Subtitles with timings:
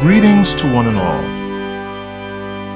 [0.00, 1.20] Greetings to one and all.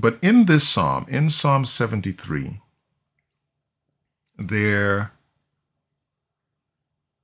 [0.00, 2.60] But in this psalm, in Psalm 73,
[4.38, 5.10] there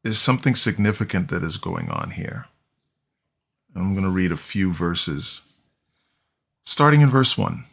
[0.03, 2.47] is something significant that is going on here.
[3.77, 5.43] I'm going to read a few verses.
[6.65, 7.65] Starting in verse 1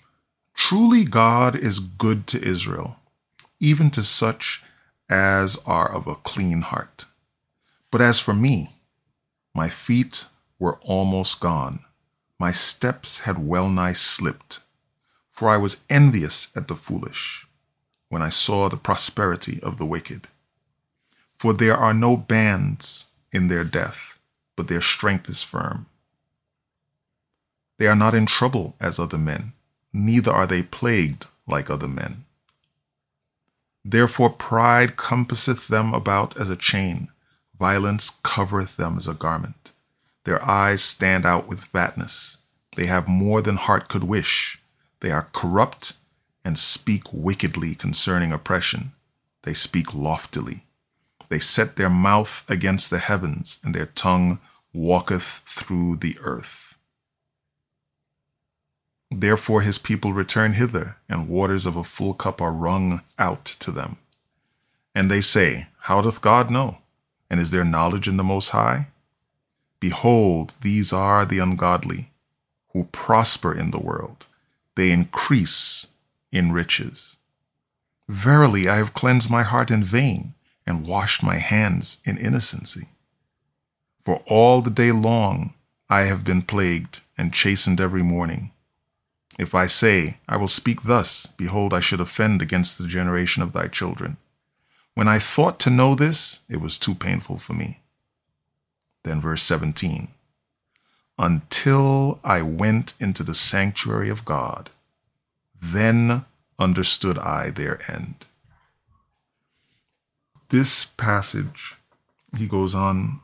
[0.54, 2.98] Truly God is good to Israel,
[3.60, 4.62] even to such
[5.10, 7.08] as are of a clean heart.
[7.90, 8.76] But as for me,
[9.56, 10.28] my feet
[10.60, 11.80] were almost gone,
[12.38, 14.60] my steps had well nigh slipped.
[15.42, 17.48] For I was envious at the foolish
[18.10, 20.28] when I saw the prosperity of the wicked.
[21.40, 24.20] For there are no bands in their death,
[24.56, 25.88] but their strength is firm.
[27.80, 29.54] They are not in trouble as other men,
[29.92, 32.26] neither are they plagued like other men.
[33.84, 37.08] Therefore pride compasseth them about as a chain,
[37.58, 39.72] violence covereth them as a garment.
[40.24, 42.38] Their eyes stand out with fatness,
[42.76, 44.61] they have more than heart could wish
[45.02, 45.94] they are corrupt
[46.46, 48.94] and speak wickedly concerning oppression.
[49.44, 50.66] They speak loftily.
[51.30, 54.40] They set their mouth against the heavens, and their tongue
[54.74, 56.78] walketh through the earth.
[59.10, 63.72] Therefore his people return hither, and waters of a full cup are wrung out to
[63.72, 63.98] them.
[64.96, 66.78] And they say, How doth God know?
[67.30, 68.88] And is there knowledge in the Most High?
[69.80, 72.12] Behold, these are the ungodly,
[72.74, 74.28] who prosper in the world
[74.76, 75.88] they increase
[76.32, 77.18] in riches.
[78.08, 80.34] Verily, I have cleansed my heart in vain
[80.66, 82.90] and washed my hands in innocency.
[84.06, 85.54] For all the day long
[85.90, 88.52] I have been plagued and chastened every morning.
[89.38, 93.54] If I say, I will speak thus, behold, I should offend against the generation of
[93.54, 94.18] thy children.
[94.94, 97.82] When I thought to know this, it was too painful for me.
[99.04, 100.10] Then, verse 17
[101.22, 104.72] until I went into the sanctuary of God.
[105.62, 106.26] Then
[106.58, 108.26] understood I their end.
[110.50, 111.76] This passage,
[112.36, 113.20] he goes on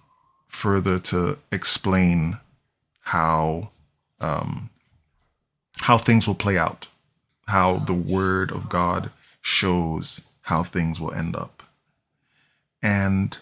[0.47, 2.38] further to explain
[3.01, 3.71] how
[4.21, 4.69] um,
[5.81, 6.88] how things will play out,
[7.47, 9.09] how the word of God
[9.41, 11.63] shows how things will end up.
[12.81, 13.38] And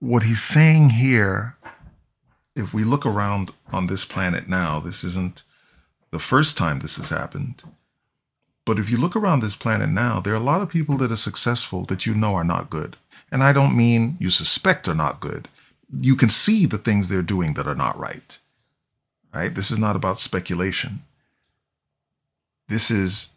[0.00, 1.56] what he's saying here
[2.56, 5.42] if we look around on this planet now, this isn't
[6.10, 7.62] the first time this has happened.
[8.64, 11.12] But if you look around this planet now, there are a lot of people that
[11.12, 12.96] are successful that you know are not good.
[13.30, 15.48] And I don't mean you suspect are not good.
[16.00, 18.38] You can see the things they're doing that are not right.
[19.34, 19.54] Right?
[19.54, 21.02] This is not about speculation.
[22.68, 23.28] This is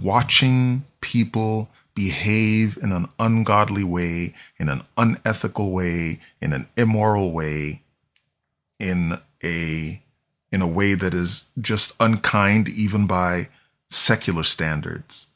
[0.00, 7.81] watching people behave in an ungodly way, in an unethical way, in an immoral way,
[8.82, 10.02] in a
[10.50, 13.48] in a way that is just unkind even by
[13.88, 15.28] secular standards.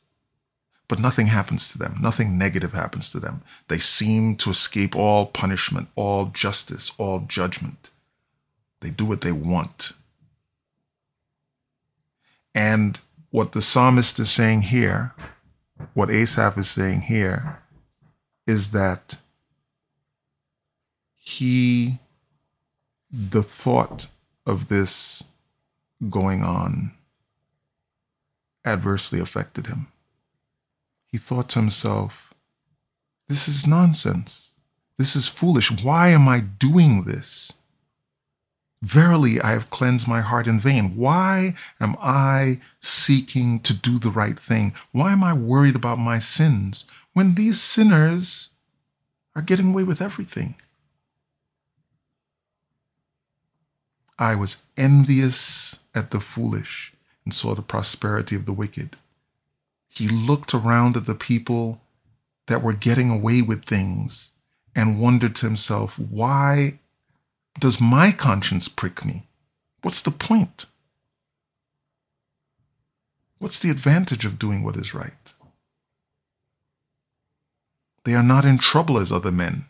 [0.89, 1.97] But nothing happens to them.
[2.01, 3.43] Nothing negative happens to them.
[3.69, 7.91] They seem to escape all punishment, all justice, all judgment.
[8.81, 9.93] They do what they want.
[12.55, 13.01] And
[13.31, 15.13] what the psalmist is saying here,
[15.95, 17.63] what Asaph is saying here,
[18.47, 19.19] is that
[21.15, 21.99] he,
[23.11, 24.09] the thought
[24.45, 25.25] of this
[26.11, 26.93] going on
[28.65, 29.87] adversely affected him.
[31.07, 32.35] He thought to himself,
[33.29, 34.51] This is nonsense.
[34.99, 35.71] This is foolish.
[35.83, 37.53] Why am I doing this?
[38.83, 40.97] Verily, I have cleansed my heart in vain.
[40.97, 44.75] Why am I seeking to do the right thing?
[44.93, 48.51] Why am I worried about my sins when these sinners
[49.35, 50.57] are getting away with everything?
[54.19, 56.93] I was envious at the foolish
[57.25, 58.97] and saw the prosperity of the wicked.
[59.89, 61.81] He looked around at the people
[62.47, 64.33] that were getting away with things
[64.75, 66.79] and wondered to himself, why
[67.59, 69.27] does my conscience prick me?
[69.83, 70.67] What's the point?
[73.39, 75.35] What's the advantage of doing what is right?
[78.05, 79.67] They are not in trouble as other men.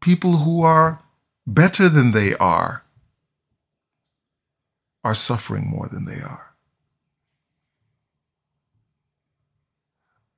[0.00, 1.00] People who are
[1.46, 2.82] better than they are
[5.02, 6.52] are suffering more than they are.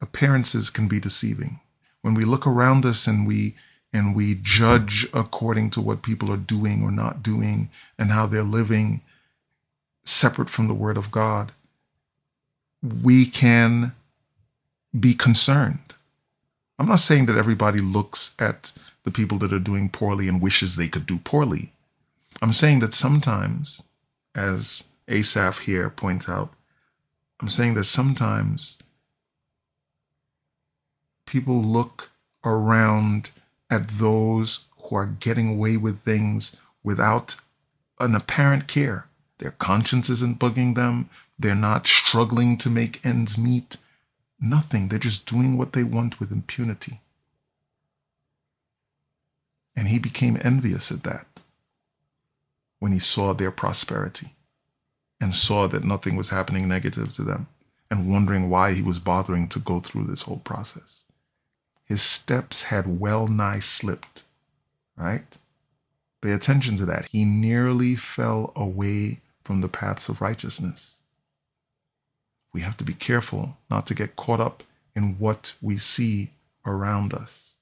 [0.00, 1.60] Appearances can be deceiving.
[2.02, 3.54] When we look around us and we
[3.92, 7.68] and we judge according to what people are doing or not doing
[7.98, 9.02] and how they're living
[10.04, 11.52] separate from the word of God,
[13.02, 13.92] we can
[14.98, 15.94] be concerned.
[16.78, 18.72] I'm not saying that everybody looks at
[19.04, 21.72] the people that are doing poorly and wishes they could do poorly.
[22.40, 23.82] I'm saying that sometimes
[24.34, 26.52] as Asaph here points out,
[27.40, 28.78] I'm saying that sometimes
[31.26, 32.10] people look
[32.44, 33.30] around
[33.70, 37.36] at those who are getting away with things without
[37.98, 39.06] an apparent care.
[39.38, 41.10] Their conscience isn't bugging them.
[41.38, 43.76] They're not struggling to make ends meet.
[44.40, 44.88] Nothing.
[44.88, 47.00] They're just doing what they want with impunity.
[49.74, 51.26] And he became envious at that
[52.82, 54.34] when he saw their prosperity
[55.20, 57.46] and saw that nothing was happening negative to them
[57.88, 61.04] and wondering why he was bothering to go through this whole process.
[61.84, 64.24] His steps had well nigh slipped,
[64.96, 65.22] right?
[66.20, 67.04] Pay attention to that.
[67.12, 70.98] He nearly fell away from the paths of righteousness.
[72.52, 74.64] We have to be careful not to get caught up
[74.96, 76.30] in what we see
[76.66, 77.54] around us,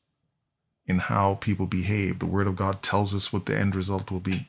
[0.86, 2.20] in how people behave.
[2.20, 4.46] The Word of God tells us what the end result will be.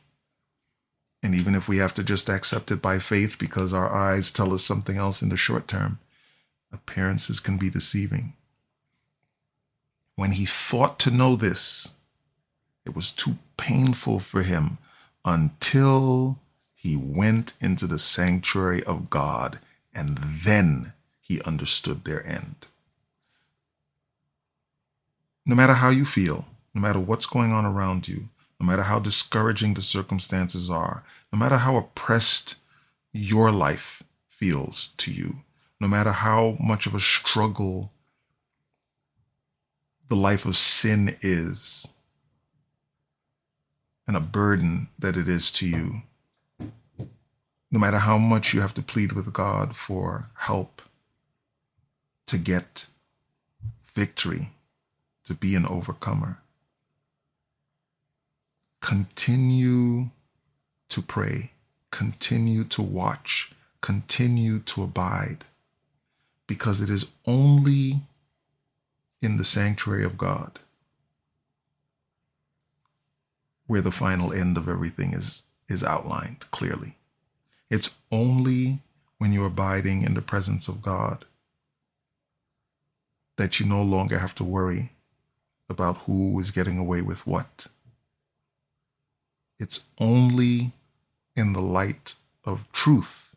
[1.23, 4.53] And even if we have to just accept it by faith because our eyes tell
[4.53, 5.99] us something else in the short term,
[6.71, 8.33] appearances can be deceiving.
[10.15, 11.93] When he thought to know this,
[12.85, 14.79] it was too painful for him
[15.23, 16.39] until
[16.73, 19.59] he went into the sanctuary of God
[19.93, 22.67] and then he understood their end.
[25.45, 28.29] No matter how you feel, no matter what's going on around you,
[28.59, 32.55] no matter how discouraging the circumstances are, no matter how oppressed
[33.13, 35.37] your life feels to you,
[35.79, 37.91] no matter how much of a struggle
[40.09, 41.87] the life of sin is,
[44.07, 46.01] and a burden that it is to you,
[47.71, 50.81] no matter how much you have to plead with God for help
[52.27, 52.87] to get
[53.95, 54.49] victory,
[55.23, 56.41] to be an overcomer
[58.81, 60.09] continue
[60.91, 61.51] to pray,
[61.89, 65.45] continue to watch, continue to abide,
[66.47, 68.01] because it is only
[69.21, 70.59] in the sanctuary of God
[73.67, 76.97] where the final end of everything is, is outlined clearly.
[77.69, 78.79] It's only
[79.17, 81.23] when you're abiding in the presence of God
[83.37, 84.91] that you no longer have to worry
[85.69, 87.67] about who is getting away with what.
[89.57, 90.73] It's only
[91.35, 93.35] in the light of truth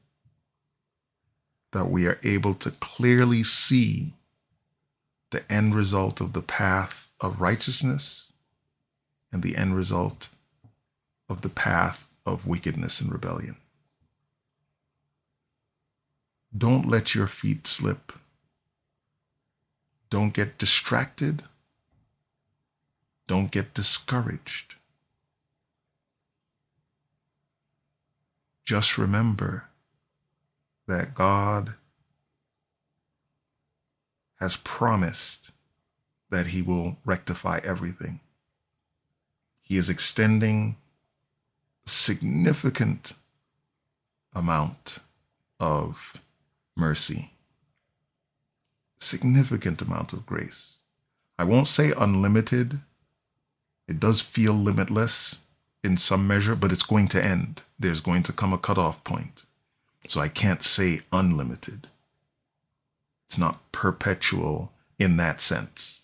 [1.72, 4.12] that we are able to clearly see
[5.30, 8.32] the end result of the path of righteousness
[9.32, 10.28] and the end result
[11.28, 13.56] of the path of wickedness and rebellion.
[16.56, 18.12] Don't let your feet slip.
[20.10, 21.42] Don't get distracted.
[23.26, 24.76] Don't get discouraged.
[28.64, 29.64] Just remember
[30.86, 31.74] that God
[34.40, 35.50] has promised
[36.30, 38.20] that He will rectify everything.
[39.60, 40.76] He is extending
[41.86, 43.14] significant
[44.34, 45.00] amount
[45.60, 46.14] of
[46.76, 47.32] mercy,
[48.98, 50.78] significant amount of grace.
[51.38, 52.80] I won't say unlimited.
[53.86, 55.40] It does feel limitless
[55.84, 57.62] in some measure, but it's going to end.
[57.78, 59.44] There's going to come a cutoff point.
[60.06, 61.88] So I can't say unlimited.
[63.26, 66.02] It's not perpetual in that sense.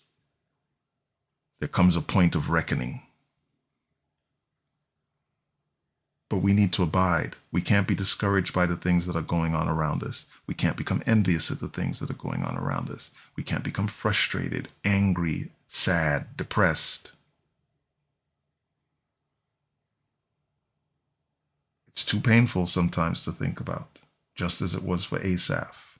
[1.59, 3.03] There comes a point of reckoning.
[6.29, 7.35] But we need to abide.
[7.51, 10.25] We can't be discouraged by the things that are going on around us.
[10.47, 13.11] We can't become envious of the things that are going on around us.
[13.35, 17.11] We can't become frustrated, angry, sad, depressed.
[22.01, 23.99] It's too painful sometimes to think about,
[24.33, 25.99] just as it was for Asaph.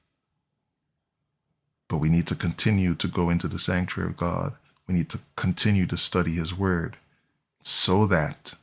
[1.87, 4.55] But we need to continue to go into the sanctuary of God.
[4.87, 6.97] We need to continue to study His Word
[7.61, 8.55] so that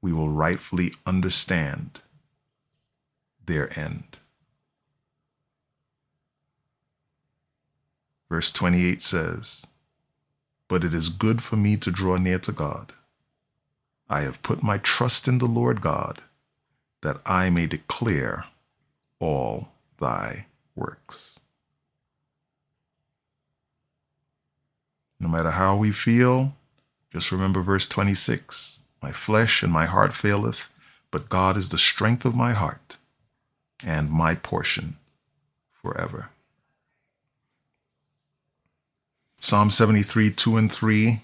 [0.00, 2.02] we will rightfully understand
[3.44, 4.18] their end.
[8.30, 9.66] Verse 28 says,
[10.68, 12.92] But it is good for me to draw near to God.
[14.08, 16.22] I have put my trust in the Lord God
[17.04, 18.46] that I may declare
[19.20, 19.68] all
[20.00, 21.38] thy works.
[25.20, 26.54] No matter how we feel,
[27.12, 30.70] just remember verse 26 My flesh and my heart faileth,
[31.10, 32.96] but God is the strength of my heart
[33.84, 34.96] and my portion
[35.70, 36.30] forever.
[39.38, 41.20] Psalm 73, 2 and 3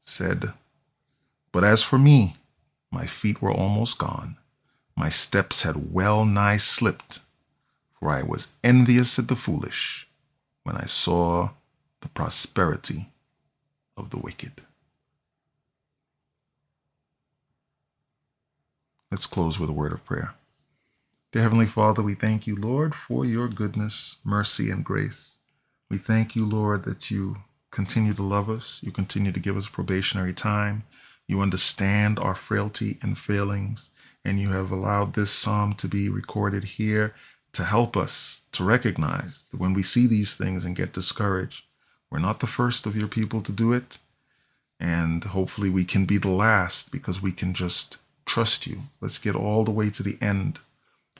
[0.00, 0.54] said,
[1.52, 2.38] But as for me,
[2.90, 4.37] my feet were almost gone.
[4.98, 7.20] My steps had well nigh slipped,
[8.00, 10.08] for I was envious at the foolish
[10.64, 11.50] when I saw
[12.00, 13.08] the prosperity
[13.96, 14.60] of the wicked.
[19.08, 20.34] Let's close with a word of prayer.
[21.30, 25.38] Dear Heavenly Father, we thank you, Lord, for your goodness, mercy, and grace.
[25.88, 27.36] We thank you, Lord, that you
[27.70, 28.80] continue to love us.
[28.82, 30.82] You continue to give us probationary time.
[31.28, 33.90] You understand our frailty and failings,
[34.28, 37.14] and you have allowed this psalm to be recorded here
[37.52, 41.64] to help us to recognize that when we see these things and get discouraged,
[42.10, 43.98] we're not the first of your people to do it.
[44.78, 48.82] And hopefully we can be the last because we can just trust you.
[49.00, 50.60] Let's get all the way to the end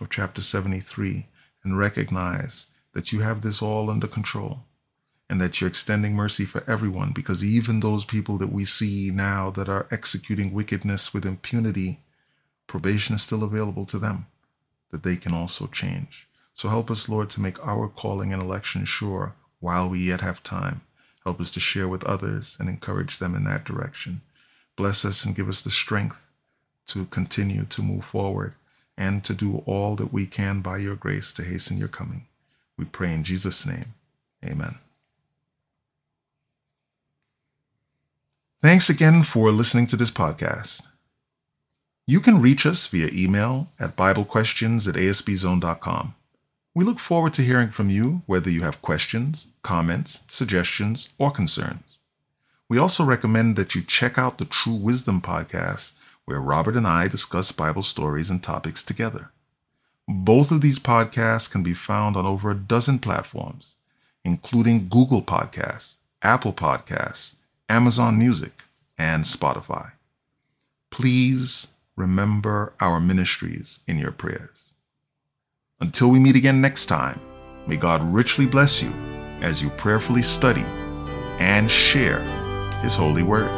[0.00, 1.26] of chapter 73
[1.64, 4.60] and recognize that you have this all under control
[5.30, 9.50] and that you're extending mercy for everyone because even those people that we see now
[9.50, 12.00] that are executing wickedness with impunity,
[12.68, 14.26] probation is still available to them
[14.90, 16.28] that they can also change.
[16.54, 20.42] So help us, Lord, to make our calling and election sure while we yet have
[20.42, 20.82] time.
[21.24, 24.20] Help us to share with others and encourage them in that direction.
[24.76, 26.28] Bless us and give us the strength
[26.86, 28.54] to continue to move forward
[28.96, 32.26] and to do all that we can by your grace to hasten your coming.
[32.76, 33.94] We pray in Jesus' name.
[34.44, 34.78] Amen.
[38.60, 40.82] Thanks again for listening to this podcast.
[42.10, 46.14] You can reach us via email at BibleQuestions at ASBZone.com.
[46.74, 51.98] We look forward to hearing from you, whether you have questions, comments, suggestions, or concerns.
[52.66, 55.92] We also recommend that you check out the True Wisdom podcast,
[56.24, 59.30] where Robert and I discuss Bible stories and topics together.
[60.08, 63.76] Both of these podcasts can be found on over a dozen platforms,
[64.24, 67.34] including Google Podcasts, Apple Podcasts,
[67.68, 68.62] Amazon Music,
[68.96, 69.92] and Spotify.
[70.88, 71.68] Please
[71.98, 74.74] remember our ministries in your prayers.
[75.80, 77.20] Until we meet again next time,
[77.66, 78.90] may God richly bless you
[79.40, 80.64] as you prayerfully study
[81.40, 82.20] and share
[82.82, 83.50] His holy word.